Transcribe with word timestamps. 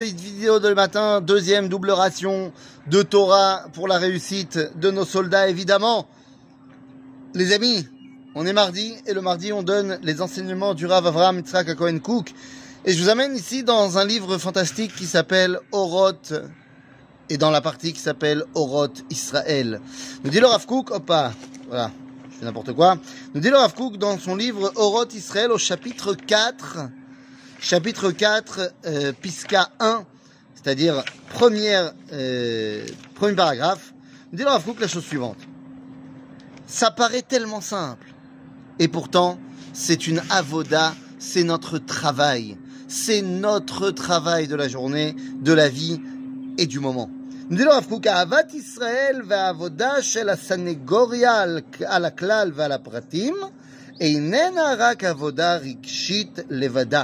vidéo 0.00 0.60
de 0.60 0.72
matin, 0.74 1.20
deuxième 1.20 1.68
double 1.68 1.90
ration 1.90 2.52
de 2.86 3.02
Torah 3.02 3.64
pour 3.72 3.88
la 3.88 3.98
réussite 3.98 4.78
de 4.78 4.92
nos 4.92 5.04
soldats, 5.04 5.48
évidemment. 5.48 6.06
Les 7.34 7.52
amis, 7.52 7.84
on 8.36 8.46
est 8.46 8.52
mardi 8.52 8.94
et 9.08 9.12
le 9.12 9.20
mardi 9.20 9.52
on 9.52 9.64
donne 9.64 9.98
les 10.04 10.22
enseignements 10.22 10.74
du 10.74 10.86
Rav 10.86 11.04
Avraham 11.04 11.38
Yitzhak 11.38 11.74
Cohen 11.74 11.98
Cook. 11.98 12.32
Et 12.84 12.92
je 12.92 13.02
vous 13.02 13.08
amène 13.08 13.34
ici 13.34 13.64
dans 13.64 13.98
un 13.98 14.04
livre 14.04 14.38
fantastique 14.38 14.94
qui 14.94 15.04
s'appelle 15.04 15.58
Oroth 15.72 16.32
et 17.28 17.36
dans 17.36 17.50
la 17.50 17.60
partie 17.60 17.92
qui 17.92 18.00
s'appelle 18.00 18.44
Oroth 18.54 19.02
Israël. 19.10 19.80
Nous 20.22 20.30
dit 20.30 20.38
le 20.38 20.46
Rav 20.46 20.64
Cook, 20.64 20.92
hop 20.92 21.12
voilà, 21.66 21.90
je 22.30 22.38
fais 22.38 22.44
n'importe 22.44 22.72
quoi. 22.72 22.98
Nous 23.34 23.40
dit 23.40 23.50
le 23.50 23.56
Rav 23.56 23.74
Cook 23.74 23.96
dans 23.96 24.16
son 24.16 24.36
livre 24.36 24.70
Oroth 24.76 25.12
Israël 25.14 25.50
au 25.50 25.58
chapitre 25.58 26.14
4 26.14 26.88
chapitre 27.59 28.11
4, 28.11 28.73
euh, 28.85 29.13
Pisca 29.13 29.69
1, 29.79 30.05
c'est-à-dire 30.55 31.03
première, 31.29 31.93
euh, 32.11 32.85
premier 33.15 33.35
paragraphe, 33.35 33.93
nous 34.31 34.37
dit 34.37 34.43
le 34.43 34.49
Rav 34.49 34.63
la 34.79 34.87
chose 34.87 35.05
suivante. 35.05 35.37
Ça 36.67 36.91
paraît 36.91 37.21
tellement 37.21 37.61
simple. 37.61 38.07
Et 38.79 38.87
pourtant, 38.87 39.39
c'est 39.73 40.07
une 40.07 40.21
avoda, 40.29 40.93
c'est 41.19 41.43
notre 41.43 41.77
travail. 41.77 42.57
C'est 42.87 43.21
notre 43.21 43.91
travail 43.91 44.47
de 44.47 44.55
la 44.55 44.67
journée, 44.67 45.15
de 45.41 45.53
la 45.53 45.69
vie 45.69 46.01
et 46.57 46.65
du 46.65 46.79
moment. 46.79 47.09
Nous 47.49 47.57
dit 47.57 47.63
le 47.63 47.69
Rav 47.69 47.87
Kook, 47.87 48.07
אהבת 48.07 48.53
ישראל 48.53 49.21
והעבודה 49.27 50.01
של 50.01 50.29
הסנגוריה 50.29 51.41
על 51.85 52.05
הכלל 52.05 52.51
ועל 52.55 52.71
הפרטים 52.71 53.35
איננה 54.01 54.73
רק 54.77 55.03
עבודה 55.03 55.55
רגשית 55.55 56.39
לבדה. 56.49 57.03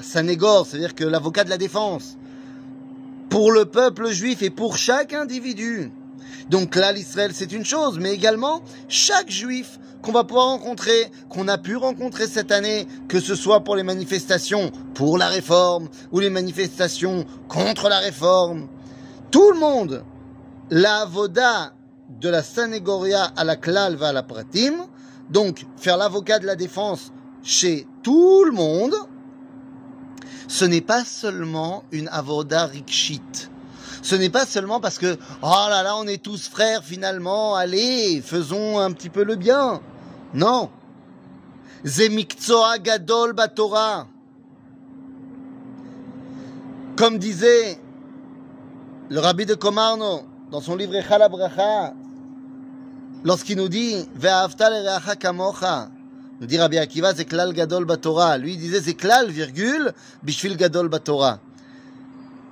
Sanégor, 0.00 0.66
c'est-à-dire 0.66 0.94
que 0.94 1.04
l'avocat 1.04 1.44
de 1.44 1.50
la 1.50 1.58
défense, 1.58 2.16
pour 3.28 3.52
le 3.52 3.64
peuple 3.64 4.10
juif 4.10 4.42
et 4.42 4.50
pour 4.50 4.76
chaque 4.76 5.12
individu. 5.12 5.90
Donc 6.50 6.76
là, 6.76 6.92
l'Israël, 6.92 7.30
c'est 7.32 7.52
une 7.52 7.64
chose, 7.64 7.98
mais 7.98 8.12
également 8.12 8.60
chaque 8.88 9.30
juif 9.30 9.78
qu'on 10.02 10.12
va 10.12 10.24
pouvoir 10.24 10.48
rencontrer, 10.48 11.10
qu'on 11.28 11.48
a 11.48 11.56
pu 11.56 11.76
rencontrer 11.76 12.26
cette 12.26 12.52
année, 12.52 12.86
que 13.08 13.20
ce 13.20 13.34
soit 13.34 13.60
pour 13.60 13.76
les 13.76 13.84
manifestations 13.84 14.70
pour 14.94 15.16
la 15.16 15.28
réforme 15.28 15.88
ou 16.10 16.20
les 16.20 16.28
manifestations 16.28 17.24
contre 17.48 17.88
la 17.88 17.98
réforme. 18.00 18.68
Tout 19.30 19.52
le 19.52 19.58
monde, 19.58 20.04
la 20.70 21.04
voda 21.06 21.72
de 22.20 22.28
la 22.28 22.42
Sanégoria 22.42 23.24
à 23.36 23.44
la 23.44 23.56
Klal 23.56 23.94
va 23.94 24.08
à 24.08 24.12
la 24.12 24.22
Pratim, 24.22 24.74
donc 25.30 25.64
faire 25.76 25.96
l'avocat 25.96 26.38
de 26.38 26.46
la 26.46 26.56
défense 26.56 27.12
chez 27.42 27.86
tout 28.02 28.44
le 28.44 28.52
monde, 28.52 28.94
ce 30.52 30.66
n'est 30.66 30.82
pas 30.82 31.02
seulement 31.02 31.82
une 31.92 32.08
avoda 32.08 32.66
rikshit. 32.66 33.50
Ce 34.02 34.14
n'est 34.14 34.28
pas 34.28 34.44
seulement 34.44 34.80
parce 34.80 34.98
que, 34.98 35.16
oh 35.40 35.66
là 35.70 35.82
là, 35.82 35.96
on 35.96 36.06
est 36.06 36.22
tous 36.22 36.46
frères 36.46 36.84
finalement, 36.84 37.56
allez, 37.56 38.20
faisons 38.20 38.78
un 38.78 38.92
petit 38.92 39.08
peu 39.08 39.24
le 39.24 39.36
bien. 39.36 39.80
Non. 40.34 40.68
Zemikzoa 41.86 42.80
gadol 42.80 43.32
batora. 43.32 44.06
Comme 46.96 47.16
disait 47.16 47.78
le 49.08 49.20
rabbi 49.20 49.46
de 49.46 49.54
Komarno 49.54 50.20
dans 50.50 50.60
son 50.60 50.76
livre 50.76 50.94
Echala 50.94 51.30
Bracha, 51.30 51.94
lorsqu'il 53.24 53.56
nous 53.56 53.70
dit, 53.70 54.06
Ve'avta 54.16 55.16
kamocha, 55.18 55.88
nous 56.42 56.48
dit 56.48 56.58
Rabbi 56.58 56.76
Akiva, 56.76 57.14
c'est 57.14 57.24
klal 57.24 57.52
gadol 57.52 57.84
batora. 57.84 58.36
Lui, 58.36 58.54
il 58.54 58.58
disait, 58.58 58.80
c'est 58.82 58.94
klal, 58.94 59.30
virgule, 59.30 59.92
bishvil 60.24 60.56
gadol 60.56 60.88
batora. 60.88 61.38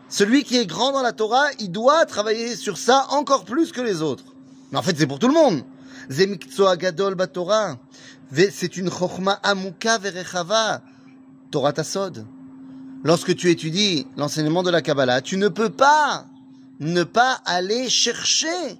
Celui 0.08 0.44
qui 0.44 0.58
est 0.58 0.66
grand 0.66 0.92
dans 0.92 1.02
la 1.02 1.10
Torah, 1.10 1.46
il 1.58 1.72
doit 1.72 2.06
travailler 2.06 2.54
sur 2.54 2.78
ça 2.78 3.06
encore 3.10 3.44
plus 3.44 3.72
que 3.72 3.80
les 3.80 4.00
autres. 4.00 4.22
Mais 4.70 4.78
en 4.78 4.82
fait, 4.82 4.96
c'est 4.96 5.08
pour 5.08 5.18
tout 5.18 5.26
le 5.26 5.34
monde. 5.34 5.64
Zemikzoa 6.08 6.76
gadol 6.76 7.16
batora. 7.16 7.78
C'est 8.32 8.76
une 8.76 8.92
chokhma 8.92 9.32
amuka 9.42 9.98
verechava. 9.98 10.82
Torah 11.50 11.72
tasod. 11.72 12.24
Lorsque 13.02 13.34
tu 13.34 13.50
étudies 13.50 14.06
l'enseignement 14.16 14.62
de 14.62 14.70
la 14.70 14.82
Kabbalah, 14.82 15.20
tu 15.20 15.36
ne 15.36 15.48
peux 15.48 15.70
pas 15.70 16.26
ne 16.78 17.02
pas 17.02 17.40
aller 17.44 17.88
chercher 17.88 18.78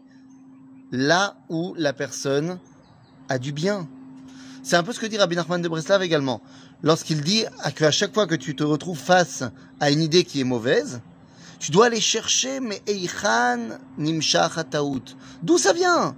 là 0.93 1.37
où 1.49 1.75
la 1.76 1.93
personne 1.93 2.60
a 3.28 3.41
du 3.41 3.50
bien. 3.50 3.88
C'est 4.62 4.76
un 4.76 4.82
peu 4.82 4.93
ce 4.93 5.00
que 5.00 5.06
dit 5.06 5.16
Rabbi 5.16 5.37
Nachman 5.37 5.62
de 5.62 5.69
Breslav 5.69 6.03
également. 6.03 6.43
Lorsqu'il 6.82 7.22
dit 7.22 7.44
qu'à 7.76 7.91
chaque 7.91 8.12
fois 8.12 8.26
que 8.26 8.34
tu 8.34 8.54
te 8.54 8.62
retrouves 8.62 8.98
face 8.98 9.44
à 9.81 9.91
une 9.91 10.03
idée 10.03 10.25
qui 10.25 10.41
est 10.41 10.44
mauvaise, 10.44 11.00
tu 11.59 11.71
dois 11.71 11.87
aller 11.87 12.00
chercher, 12.00 12.60
mais 12.60 12.82
Eichan 12.87 13.78
Nimshach 13.99 14.59
D'où 15.43 15.59
ça 15.59 15.72
vient? 15.72 16.15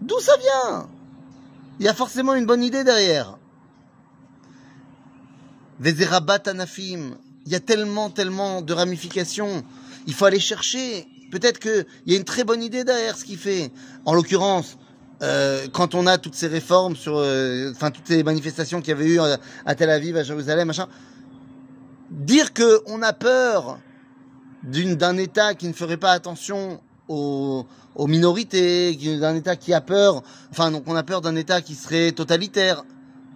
D'où 0.00 0.18
ça 0.20 0.32
vient? 0.36 0.88
Il 1.80 1.86
y 1.86 1.88
a 1.88 1.94
forcément 1.94 2.34
une 2.34 2.46
bonne 2.46 2.62
idée 2.62 2.84
derrière. 2.84 3.38
Vezerabat 5.80 6.42
Anafim. 6.46 7.16
Il 7.44 7.52
y 7.52 7.54
a 7.54 7.60
tellement, 7.60 8.10
tellement 8.10 8.62
de 8.62 8.72
ramifications. 8.72 9.64
Il 10.06 10.14
faut 10.14 10.26
aller 10.26 10.40
chercher. 10.40 11.08
Peut-être 11.30 11.58
qu'il 11.58 11.86
y 12.06 12.14
a 12.14 12.16
une 12.16 12.24
très 12.24 12.44
bonne 12.44 12.62
idée 12.62 12.84
derrière 12.84 13.16
ce 13.16 13.24
qu'il 13.24 13.38
fait. 13.38 13.72
En 14.04 14.14
l'occurrence, 14.14 14.76
euh, 15.22 15.68
quand 15.72 15.94
on 15.94 16.06
a 16.06 16.18
toutes 16.18 16.34
ces 16.34 16.48
réformes 16.48 16.96
sur, 16.96 17.16
euh, 17.16 17.70
enfin 17.70 17.90
toutes 17.90 18.08
ces 18.08 18.22
manifestations 18.24 18.80
qu'il 18.80 18.88
y 18.88 18.92
avait 18.92 19.06
eu 19.06 19.20
euh, 19.20 19.36
à 19.64 19.74
Tel 19.74 19.88
Aviv, 19.90 20.16
à 20.16 20.24
Jérusalem, 20.24 20.66
machin, 20.66 20.88
dire 22.10 22.52
que 22.52 22.82
on 22.86 23.02
a 23.02 23.12
peur 23.12 23.78
d'une 24.64 24.96
d'un 24.96 25.16
État 25.16 25.54
qui 25.54 25.68
ne 25.68 25.72
ferait 25.72 25.96
pas 25.96 26.10
attention 26.10 26.80
aux, 27.08 27.66
aux 27.94 28.06
minorités, 28.08 28.96
d'un 29.20 29.36
État 29.36 29.54
qui 29.54 29.72
a 29.72 29.80
peur, 29.80 30.22
enfin 30.50 30.70
donc 30.72 30.84
on 30.86 30.96
a 30.96 31.02
peur 31.04 31.20
d'un 31.20 31.36
État 31.36 31.60
qui 31.60 31.74
serait 31.74 32.10
totalitaire, 32.12 32.84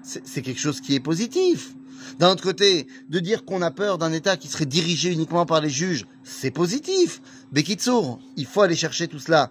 c'est 0.03 0.43
quelque 0.43 0.61
chose 0.61 0.81
qui 0.81 0.95
est 0.95 1.01
positif. 1.01 1.73
D'un 2.19 2.31
autre 2.31 2.43
côté, 2.43 2.87
de 3.11 3.19
dire 3.19 3.45
qu'on 3.45 3.63
a 3.63 3.71
peur 3.71 3.99
d'un 3.99 4.13
État 4.13 4.37
qui 4.37 4.49
serait 4.49 4.67
dirigé 4.67 5.13
uniquement 5.13 5.45
par 5.47 5.61
les 5.61 5.69
juges, 5.69 6.07
c'est 6.25 6.51
positif. 6.51 7.21
Bekitsour, 7.53 8.21
il 8.37 8.47
faut 8.47 8.63
aller 8.63 8.77
chercher 8.77 9.09
tout 9.09 9.19
cela. 9.19 9.51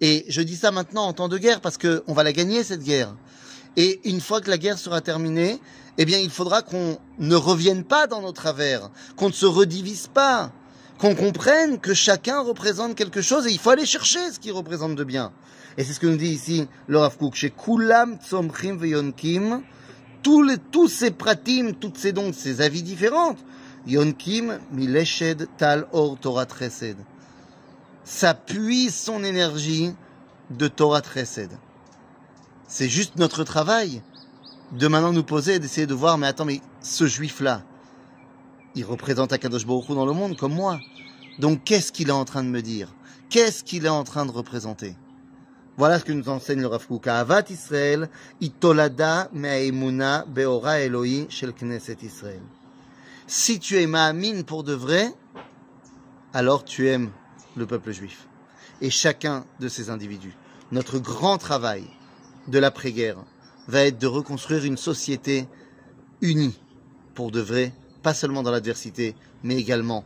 Et 0.00 0.24
je 0.28 0.42
dis 0.42 0.56
ça 0.56 0.70
maintenant 0.70 1.06
en 1.06 1.12
temps 1.12 1.28
de 1.28 1.38
guerre 1.38 1.60
parce 1.60 1.78
qu'on 1.78 2.12
va 2.12 2.22
la 2.22 2.32
gagner 2.32 2.64
cette 2.64 2.82
guerre. 2.82 3.14
Et 3.76 4.00
une 4.04 4.20
fois 4.20 4.40
que 4.40 4.50
la 4.50 4.58
guerre 4.58 4.78
sera 4.78 5.00
terminée, 5.00 5.58
eh 5.98 6.04
bien 6.04 6.18
il 6.18 6.30
faudra 6.30 6.62
qu'on 6.62 6.98
ne 7.18 7.36
revienne 7.36 7.84
pas 7.84 8.06
dans 8.06 8.20
nos 8.20 8.32
travers, 8.32 8.90
qu'on 9.16 9.28
ne 9.28 9.32
se 9.32 9.46
redivise 9.46 10.08
pas, 10.12 10.52
qu'on 10.98 11.14
comprenne 11.14 11.78
que 11.78 11.94
chacun 11.94 12.40
représente 12.40 12.94
quelque 12.94 13.22
chose 13.22 13.46
et 13.46 13.50
il 13.50 13.58
faut 13.58 13.70
aller 13.70 13.86
chercher 13.86 14.30
ce 14.30 14.38
qui 14.38 14.50
représente 14.50 14.94
de 14.94 15.04
bien. 15.04 15.32
Et 15.78 15.84
c'est 15.84 15.94
ce 15.94 16.00
que 16.00 16.06
nous 16.06 16.16
dit 16.16 16.28
ici 16.28 16.68
le 16.86 16.98
Rav 16.98 17.16
Kook, 17.16 17.34
chez 17.34 17.50
Kulam 17.50 18.18
Tzomchim 18.22 18.76
Veyonkim, 18.76 19.62
tous, 20.22 20.42
les, 20.42 20.58
tous 20.58 20.88
ces 20.88 21.10
pratim, 21.10 21.72
toutes 21.78 21.96
ces 21.96 22.12
dons, 22.12 22.32
ces 22.32 22.60
avis 22.60 22.82
différentes, 22.82 23.38
Yonkim 23.86 24.58
Mileshed 24.70 25.48
Tal 25.56 25.86
Or 25.92 26.18
Torah 26.20 26.46
Chesed 26.46 26.96
ça 28.04 28.34
puise 28.34 28.94
son 28.94 29.24
énergie 29.24 29.94
de 30.50 30.68
Torah 30.68 31.02
Chesed. 31.02 31.50
C'est 32.66 32.88
juste 32.88 33.16
notre 33.16 33.44
travail 33.44 34.02
de 34.72 34.88
maintenant 34.88 35.12
nous 35.12 35.24
poser 35.24 35.54
et 35.54 35.58
d'essayer 35.58 35.86
de 35.86 35.94
voir, 35.94 36.18
mais 36.18 36.26
attends, 36.26 36.44
mais 36.44 36.60
ce 36.80 37.06
juif-là, 37.06 37.62
il 38.74 38.84
représente 38.84 39.32
Akadosh 39.32 39.66
Baruch 39.66 39.88
dans 39.88 40.06
le 40.06 40.12
monde 40.12 40.36
comme 40.36 40.54
moi. 40.54 40.80
Donc 41.38 41.64
qu'est-ce 41.64 41.92
qu'il 41.92 42.08
est 42.08 42.12
en 42.12 42.24
train 42.24 42.42
de 42.42 42.48
me 42.48 42.62
dire? 42.62 42.88
Qu'est-ce 43.28 43.62
qu'il 43.64 43.84
est 43.84 43.90
en 43.90 44.04
train 44.04 44.26
de 44.26 44.30
représenter? 44.30 44.96
Voilà 45.76 45.98
ce 45.98 46.04
que 46.04 46.12
nous 46.12 46.28
enseigne 46.28 46.60
le 46.60 46.66
Rav 46.66 46.86
Kook. 46.86 47.06
Avat 47.06 47.44
Israël, 47.50 48.10
itolada 48.40 49.28
me'aimuna 49.32 50.24
beora 50.26 50.80
Eloi 50.80 51.26
shel 51.30 51.52
Knesset 51.52 51.98
Israël. 52.02 52.42
Si 53.26 53.58
tu 53.58 53.80
es 53.80 53.86
ma'amin 53.86 54.42
pour 54.42 54.64
de 54.64 54.74
vrai, 54.74 55.14
alors 56.34 56.64
tu 56.64 56.88
aimes 56.88 57.10
le 57.56 57.66
peuple 57.66 57.92
juif 57.92 58.26
et 58.80 58.90
chacun 58.90 59.44
de 59.60 59.68
ces 59.68 59.90
individus. 59.90 60.36
Notre 60.70 60.98
grand 60.98 61.38
travail 61.38 61.84
de 62.48 62.58
l'après-guerre 62.58 63.18
va 63.68 63.84
être 63.84 63.98
de 63.98 64.06
reconstruire 64.06 64.64
une 64.64 64.76
société 64.76 65.46
unie 66.20 66.58
pour 67.14 67.30
de 67.30 67.40
vrai, 67.40 67.72
pas 68.02 68.14
seulement 68.14 68.42
dans 68.42 68.50
l'adversité, 68.50 69.14
mais 69.42 69.56
également 69.56 70.04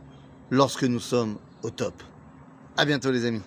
lorsque 0.51 0.83
nous 0.83 0.99
sommes 0.99 1.37
au 1.63 1.69
top. 1.69 2.03
À 2.75 2.85
bientôt 2.85 3.11
les 3.11 3.25
amis. 3.25 3.41